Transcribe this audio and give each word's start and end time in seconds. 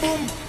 boom, 0.00 0.26
boom. 0.26 0.45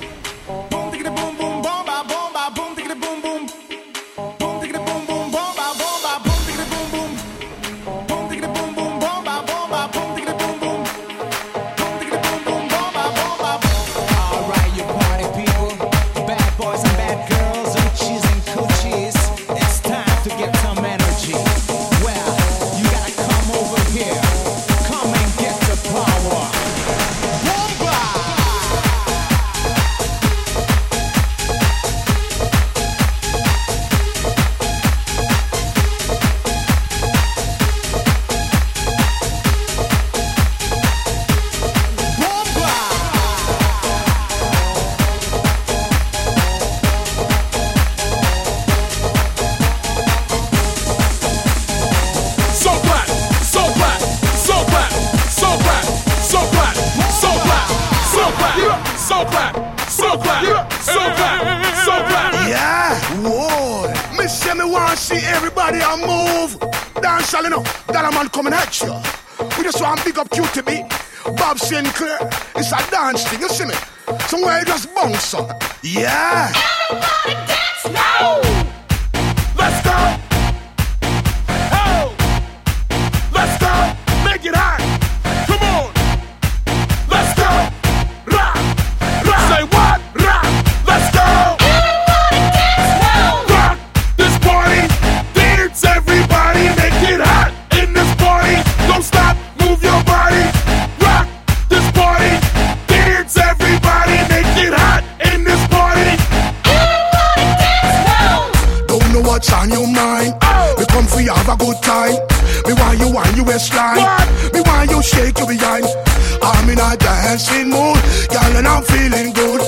times. 115.82 115.96
I'm 116.42 116.70
in 116.70 116.80
a 116.80 116.96
dancing 116.98 117.70
mood, 117.70 117.98
girl, 118.30 118.54
and 118.58 118.68
I'm 118.68 118.84
feeling 118.84 119.34
good. 119.34 119.62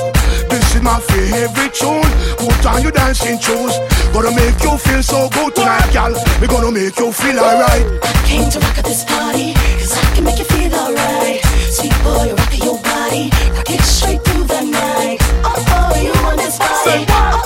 This 0.49 0.75
is 0.75 0.81
my 0.81 0.99
favorite 0.99 1.73
tune. 1.73 2.09
Put 2.37 2.65
on 2.65 2.81
your 2.81 2.91
dancing 2.91 3.39
shoes. 3.39 3.73
Gonna 4.13 4.31
make 4.31 4.61
you 4.63 4.77
feel 4.77 5.03
so 5.03 5.29
good 5.29 5.55
tonight, 5.55 5.91
girl. 5.93 6.13
We 6.41 6.47
gonna 6.47 6.71
make 6.71 6.97
you 6.97 7.11
feel 7.11 7.39
alright. 7.39 7.85
I 8.03 8.11
came 8.25 8.49
to 8.49 8.59
rock 8.59 8.77
at 8.77 8.85
this 8.85 9.03
party, 9.03 9.53
cause 9.53 9.97
I 9.97 10.15
can 10.15 10.23
make 10.23 10.39
you 10.39 10.45
feel 10.45 10.73
alright. 10.73 11.41
Sweet 11.69 11.95
boy, 12.03 12.33
rock 12.33 12.57
your 12.57 12.79
body, 12.81 13.29
rock 13.53 13.69
it 13.69 13.81
straight 13.81 14.23
through 14.23 14.45
the 14.45 14.61
night. 14.61 15.17
Oh, 15.43 15.93
oh, 15.93 16.01
you 16.01 16.11
want 16.23 16.37
this 16.37 16.57
body. 16.57 17.38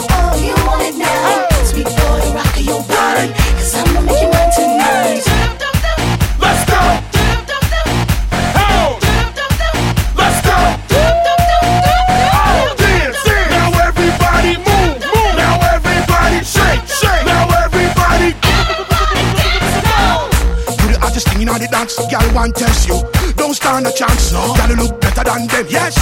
relax. 21.97 22.13
Girl, 22.13 22.33
want 22.33 22.55
test 22.55 22.87
you. 22.87 23.01
Don't 23.35 23.53
stand 23.53 23.87
a 23.87 23.91
chance. 23.91 24.31
No. 24.31 24.53
Girl, 24.55 24.69
you 24.69 24.75
look 24.75 25.01
better 25.01 25.23
than 25.23 25.47
them. 25.47 25.65
Yes. 25.69 25.95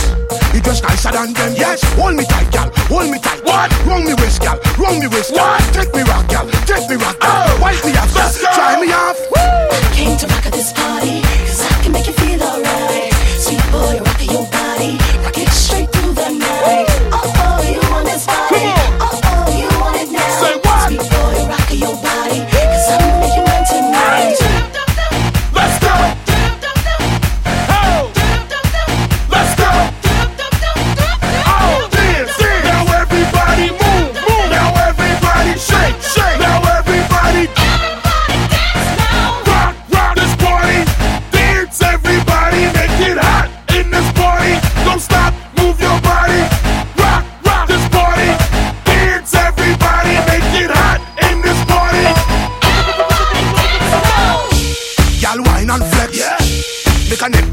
You 0.54 0.62
dress 0.62 0.82
nicer 0.82 1.12
than 1.12 1.34
them. 1.34 1.54
Yes. 1.56 1.84
Hold 1.96 2.16
me 2.16 2.26
tight, 2.26 2.52
girl. 2.52 2.72
Hold 2.88 3.10
me 3.12 3.20
tight. 3.20 3.44
What? 3.44 3.72
Wrong 3.86 4.06
me 4.06 4.14
waist, 4.16 4.42
girl. 4.42 4.60
Wrong 4.78 5.00
me 5.00 5.08
waist. 5.08 5.34
What? 5.34 5.62
Take 5.74 5.94
me 5.94 6.04
rock, 6.04 6.28
girl. 6.30 6.48
Take 6.66 6.90
me 6.90 6.96
rock, 6.96 7.20
girl. 7.20 7.32
Oh. 7.32 7.60
Wipe 7.62 7.84
me 7.86 7.92
off. 7.98 8.14
Try 8.14 8.80
me 8.80 8.92
off. 8.92 9.20
Woo. 9.32 9.40
I 9.40 9.92
came 9.94 10.18
to 10.18 10.28
rock 10.28 10.46
at 10.46 10.54
this 10.54 10.74
party. 10.74 11.11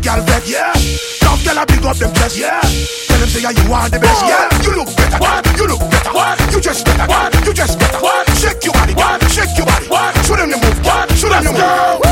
girl 0.09 0.25
vex. 0.25 0.49
Yeah. 0.49 0.73
Love 1.25 1.45
girl, 1.45 1.59
I 1.59 1.65
big 1.69 1.85
up 1.85 1.97
them 1.97 2.13
chest. 2.15 2.37
Yeah. 2.39 2.61
Tell 3.09 3.21
them 3.21 3.29
say 3.29 3.43
yeah, 3.45 3.53
you 3.53 3.73
are 3.73 3.89
the 3.89 4.01
best. 4.01 4.25
Yeah. 4.25 4.49
You 4.65 4.73
look 4.77 4.91
better. 4.97 5.19
What? 5.21 5.45
You 5.59 5.67
look 5.69 5.85
better. 5.91 6.13
What? 6.13 6.53
You 6.53 6.61
just 6.61 6.85
better. 6.87 7.07
What? 7.07 7.47
You 7.47 7.53
just 7.53 7.79
better. 7.79 8.01
What? 8.01 8.25
Shake 8.41 8.65
your 8.65 8.73
body. 8.73 8.95
What? 8.95 9.21
Shake 9.29 9.57
your 9.57 9.67
body. 9.67 9.87
What? 9.89 10.17
Show 10.25 10.37
them 10.37 10.51
the 10.51 10.57
move. 10.57 10.79
What? 10.85 11.13
Show 11.13 11.29
them 11.29 11.45
the 11.45 11.53
move. 11.53 11.61
Girl. 11.61 12.08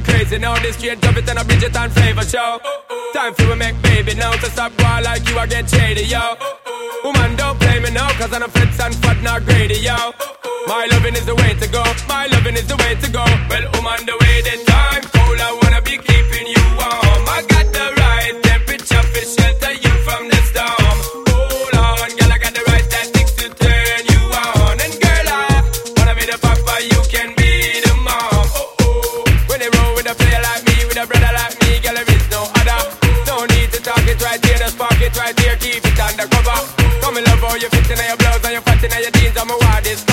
going 0.00 0.18
crazy 0.18 0.38
now. 0.38 0.58
This 0.60 0.76
straight 0.76 1.00
drop 1.00 1.16
it 1.16 1.28
and 1.28 1.38
a 1.38 1.44
Bridget 1.44 1.76
and 1.76 1.92
flavor 1.92 2.22
show. 2.22 2.60
Time 3.12 3.34
for 3.34 3.48
we 3.48 3.54
make 3.56 3.80
baby 3.82 4.14
now 4.14 4.32
to 4.32 4.50
stop 4.50 4.72
war 4.80 5.00
like 5.02 5.28
you. 5.28 5.38
I 5.38 5.46
get 5.46 5.68
shady, 5.68 6.04
yo. 6.04 6.36
Woman, 7.04 7.36
don't 7.36 7.58
play 7.58 7.80
me 7.80 7.90
now, 7.90 8.10
cause 8.18 8.32
I'm 8.32 8.42
a 8.42 8.48
fits 8.48 8.80
and 8.80 8.94
fat, 8.96 9.22
not 9.22 9.44
greedy, 9.44 9.78
yo. 9.80 10.12
My 10.66 10.86
loving 10.92 11.14
is 11.14 11.26
the 11.26 11.34
way 11.34 11.54
to 11.54 11.68
go. 11.68 11.82
My 12.08 12.26
loving 12.26 12.54
is 12.54 12.66
the 12.66 12.76
way 12.76 12.94
to 12.94 13.10
go. 13.10 13.24
Well, 13.48 13.64
woman, 13.74 14.06
the 14.06 14.16
way 14.20 14.42
that 14.42 14.60
time, 14.66 15.02
cool 15.12 15.40
away. 15.40 15.59
right 35.30 35.40
here, 35.40 35.56
keep 35.56 35.84
it 35.84 36.00
undercover. 36.00 36.58
Come 37.00 37.16
in 37.18 37.24
love 37.24 37.40
how 37.40 37.54
you 37.54 37.68
fit 37.68 37.90
in 37.90 37.98
your 38.06 38.16
blouse 38.16 38.44
and 38.44 38.52
your 38.52 38.62
fat 38.62 38.82
in 38.82 38.90
your 39.02 39.10
jeans. 39.12 39.36
I'm 39.36 39.50
a 39.50 39.56
wild 39.58 39.84
this 39.84 40.09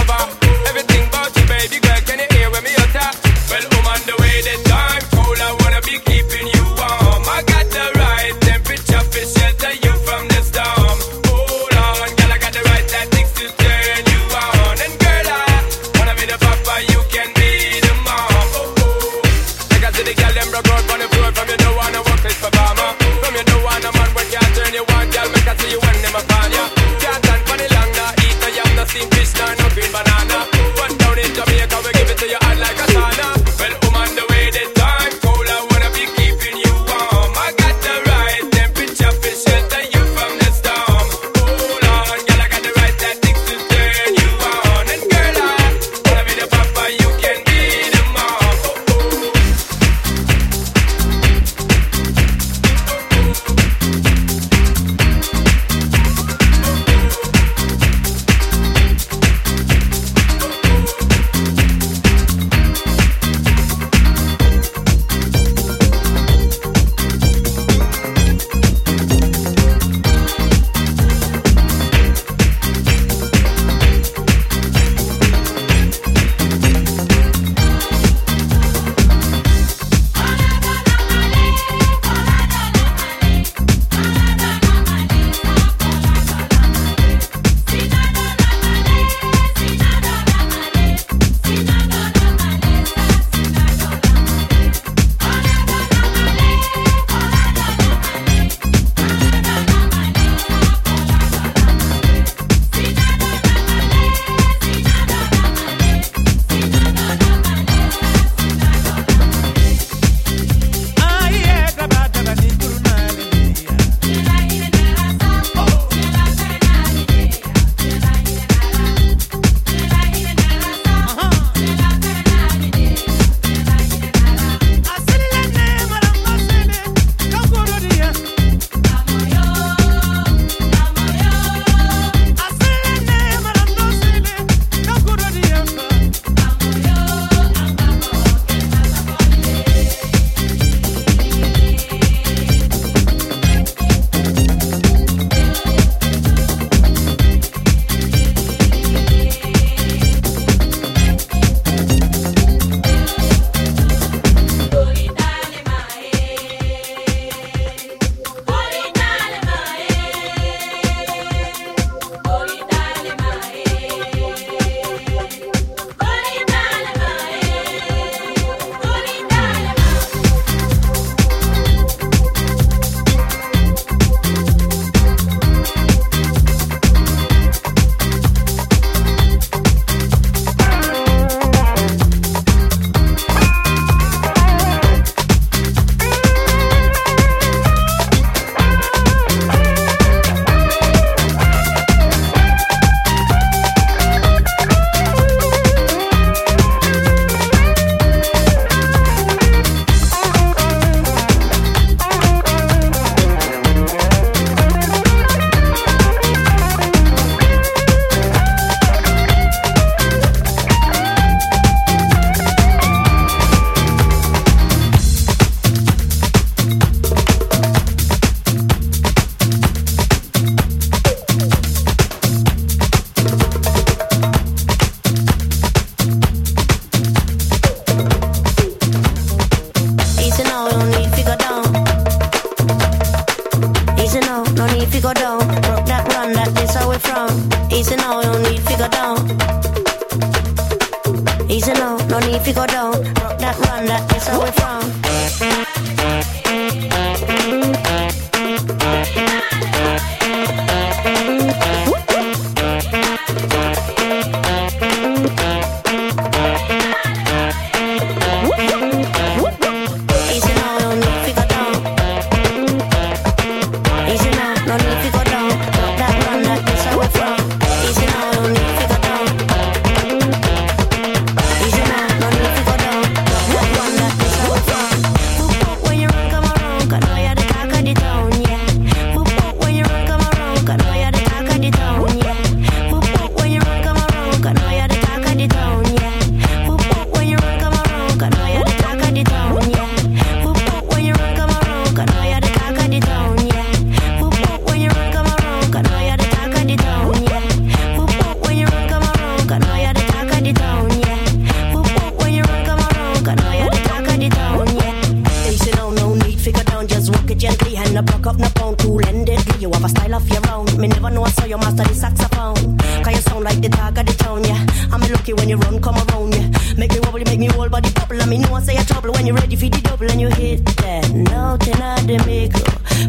dog 313.91 313.99
of 313.99 314.05
the 314.05 314.23
town, 314.23 314.43
yeah. 314.43 314.65
I'm 314.91 315.01
lucky 315.11 315.33
when 315.33 315.49
you 315.49 315.57
run, 315.57 315.81
come 315.81 315.95
around, 315.95 316.33
yeah. 316.33 316.49
Make 316.77 316.91
me 316.91 316.99
wobble, 317.01 317.19
make 317.19 317.39
me 317.39 317.47
whole 317.47 317.69
body 317.69 317.91
bubble. 317.91 318.21
I 318.21 318.25
mean, 318.25 318.41
know 318.41 318.53
I 318.53 318.61
say 318.61 318.77
a 318.77 318.83
trouble 318.83 319.11
when 319.11 319.25
you're 319.25 319.35
ready 319.35 319.55
for 319.55 319.69
the 319.69 319.81
double 319.81 320.09
and 320.11 320.19
you 320.19 320.27
hit 320.27 320.65
that. 320.65 321.09
Nothing 321.13 321.81
I 321.81 322.01
the 322.01 322.17
make 322.25 322.53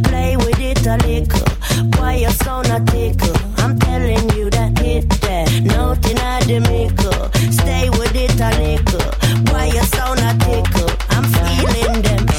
Play 0.05 0.37
with 0.37 0.61
it 0.61 0.87
a 0.87 0.97
little. 1.05 1.99
Why 1.99 2.15
your 2.17 2.31
sound 2.31 2.67
a 2.69 2.79
tickle? 2.91 3.37
I'm 3.59 3.79
telling 3.79 4.31
you 4.37 4.51
that 4.51 4.79
hit 4.79 5.09
that. 5.23 5.47
Nothing 5.63 6.19
I 6.19 6.43
the 6.45 6.61
make 6.61 6.99
Stay 7.53 7.91
with 7.91 8.15
it 8.15 8.41
a 8.41 8.51
little. 8.61 9.53
Why 9.53 9.67
your 9.67 9.85
sound 9.85 10.21
a 10.21 10.33
tickle? 10.45 10.91
I'm 11.11 11.25
feeling 11.25 12.03
them. 12.03 12.38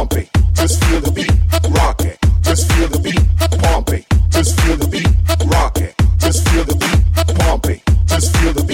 Just 0.00 0.82
feel 0.84 1.00
the 1.00 1.12
beat, 1.12 1.30
rock. 1.76 2.00
Just 2.42 2.72
feel 2.72 2.88
the 2.88 2.98
beat. 3.00 3.20
Just 4.30 4.58
feel 4.60 4.76
the 4.78 4.88
beat, 4.88 5.06
rock 5.52 5.76
it. 5.76 5.94
Just 6.18 6.48
feel 6.48 6.64
the 6.64 6.74
beat, 6.74 7.36
pump 7.36 7.66
it. 7.66 7.82
Just 8.06 8.34
feel 8.38 8.54
the 8.54 8.64
beat, 8.64 8.69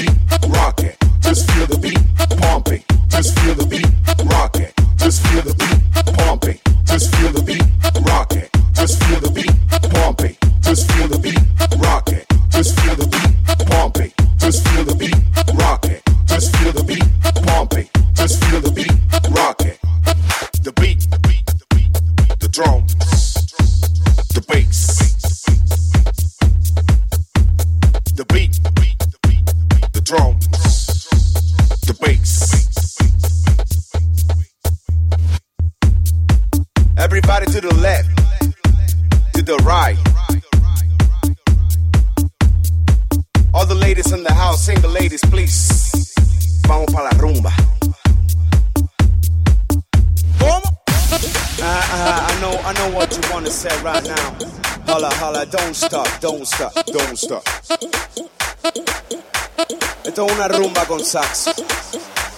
rumba 60.48 60.84
con 60.86 61.04
sax. 61.04 61.50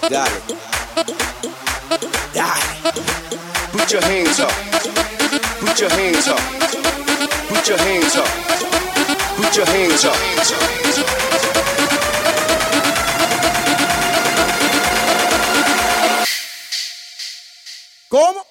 Dale. 0.08 0.42
Dale. 2.32 2.92
Put 3.72 3.90
your 3.92 4.02
hands 4.02 4.40
up. 4.40 4.52
Put 5.60 5.80
your 5.80 5.90
hands 5.90 6.28
up. 6.28 6.40
Put 7.48 7.68
your 7.68 7.78
hands 7.78 8.16
up. 8.16 8.28
Put 9.36 9.56
your 9.56 9.66
hands 9.66 10.04
up. 10.04 10.16
¿Cómo? 18.08 18.47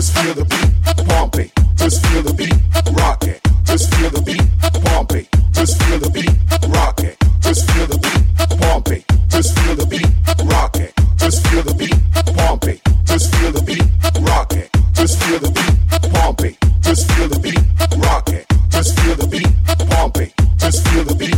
Just 0.00 0.16
feel 0.16 0.32
the 0.32 0.44
beat, 0.46 1.08
pump. 1.08 1.36
Just 1.76 2.06
feel 2.06 2.22
the 2.22 2.32
beat, 2.32 2.56
rock 2.96 3.22
it. 3.24 3.38
Just 3.66 3.94
feel 3.94 4.08
the 4.08 4.22
beat, 4.22 4.40
pump. 4.80 5.12
Just 5.52 5.76
feel 5.82 5.98
the 5.98 6.08
beat, 6.08 6.32
rock 6.72 7.00
it. 7.00 7.18
Just 7.42 7.70
feel 7.70 7.86
the 7.86 7.98
beat, 8.00 8.24
pump. 8.60 8.88
Just 9.28 9.58
feel 9.58 9.76
the 9.76 9.84
beat, 9.84 10.08
rock 10.48 10.76
it. 10.76 10.94
Just 11.18 11.46
feel 11.46 11.62
the 11.62 11.74
beat, 11.74 12.00
pump. 12.34 12.64
Just 13.04 13.34
feel 13.34 13.52
the 13.52 13.60
beat, 13.60 13.84
rock 14.24 14.52
it. 14.54 14.70
Just 14.94 15.22
feel 15.22 15.38
the 15.38 15.50
beat, 15.52 16.12
pump. 16.14 16.40
Just 16.80 17.12
feel 17.12 17.28
the 17.28 17.38
beat, 17.38 17.60
rock. 18.00 18.28
Just 18.70 18.98
feel 19.00 19.16
the 19.16 19.26
beat, 19.28 19.52
pump. 19.90 20.16
Just 20.56 20.88
feel 20.88 21.04
the 21.04 21.14
beat, 21.14 21.29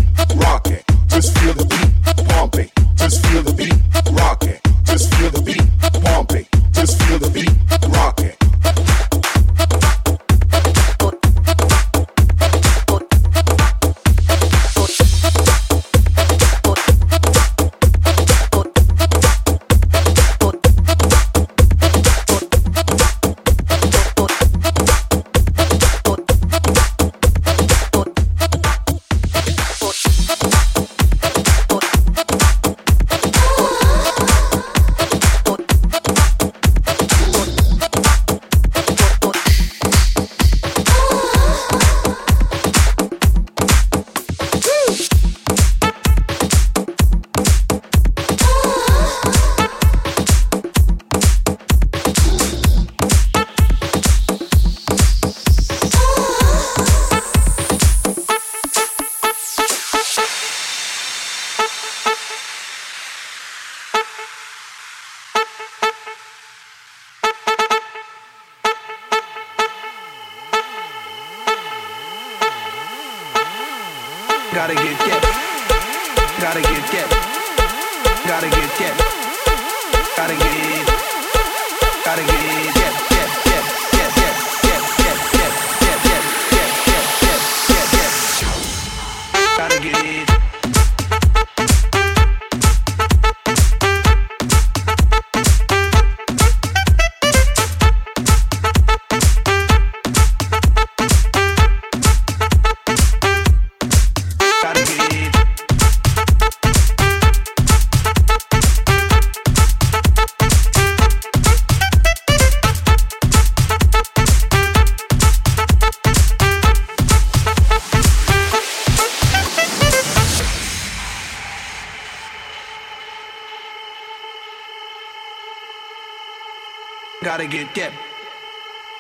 get. 127.75 127.93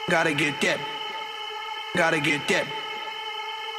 Gotta 0.08 0.34
get 0.34 0.60
get. 0.60 0.78
Gotta 1.94 2.20
get 2.20 2.46
get. 2.46 2.66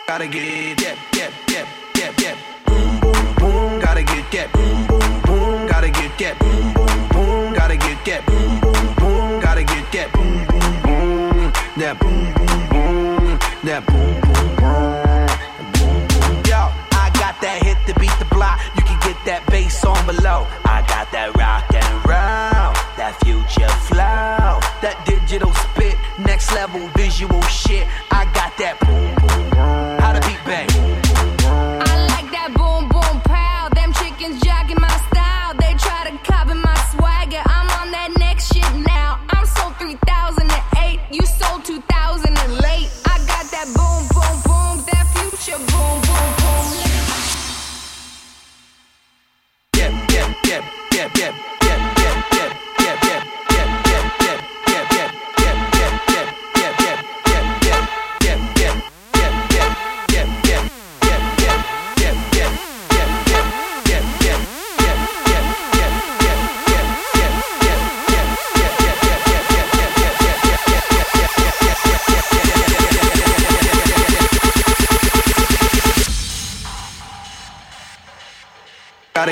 Gotta 0.08 0.28
get 0.28 0.78
get 0.78 0.98
get 1.12 1.32
get 1.48 1.68
get 1.94 2.18
get. 2.18 2.38
Boom 2.66 3.00
boom 3.00 3.36
boom. 3.36 3.80
Gotta 3.80 4.04
get 4.04 4.32
get. 4.32 4.52
Boom 4.54 4.88
boom 4.88 5.22
boom. 5.24 5.68
Gotta 5.68 5.90
get 5.90 6.18
get. 6.18 6.40
Boom 6.40 6.74
boom 6.74 7.08
boom. 7.10 7.54
Gotta 7.54 7.76
get 7.78 8.04
get. 8.06 8.26
Boom 8.26 8.60
boom 8.60 8.94
boom. 8.96 9.42
Gotta 9.42 9.64
get 9.64 9.92
get. 9.92 10.14
Boom 10.14 10.46
boom 10.48 10.82
boom. 10.84 11.52
That 11.78 12.00
boom 12.00 12.34
boom 12.34 12.68
boom. 12.70 13.40
That 13.64 13.86
boom 13.88 14.22
boom 14.22 14.56
boom. 14.58 15.28
Yo, 16.46 16.70
I 16.92 17.10
got 17.16 17.40
that 17.42 17.62
hit 17.64 17.78
to 17.88 18.00
beat 18.00 18.14
the 18.20 18.26
block. 18.26 18.60
You 18.76 18.84
can 18.84 19.00
get 19.00 19.18
that 19.26 19.46
bass 19.48 19.84
on 19.84 20.06
below. 20.06 20.46
I 20.66 20.82
got 20.88 21.12
that 21.12 21.36
rock 21.36 21.66
and 21.74 21.94
roll, 22.06 22.74
that 22.98 23.18
future 23.24 23.70
flow, 23.88 24.43
that 24.84 25.00
digital 25.06 25.54
spit, 25.54 25.96
next 26.20 26.54
level 26.54 26.86
visual 26.90 27.42
shit. 27.44 27.88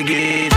Gotta 0.01 0.13
get 0.13 0.50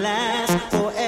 last 0.00 0.70
forever. 0.70 1.03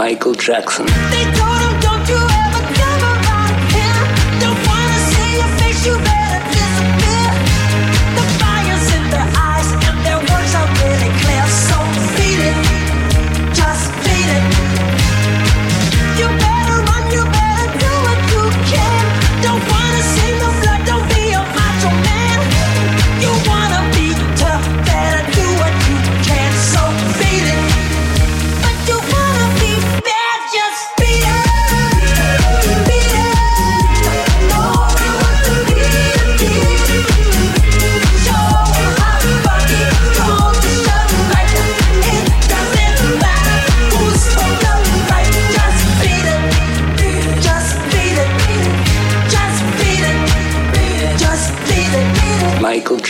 Michael 0.00 0.32
Jackson. 0.32 0.86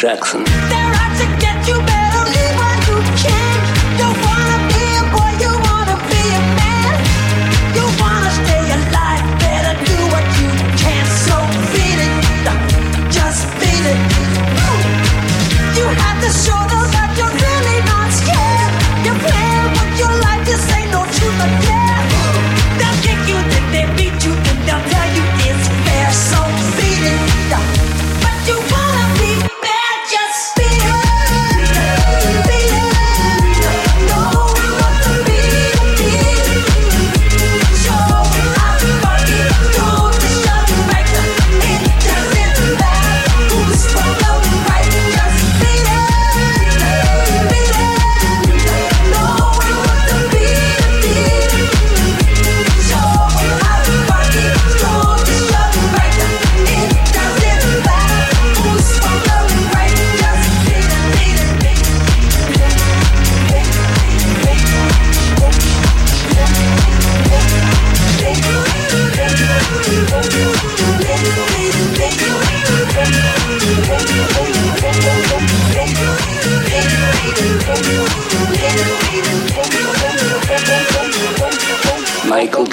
Jackson. 0.00 0.59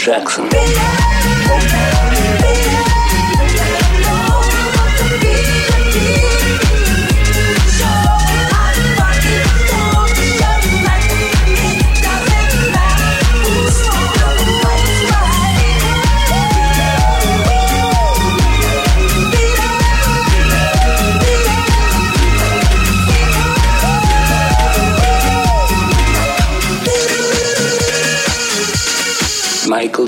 Jackson. 0.07 0.96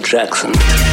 Jackson. 0.09 0.88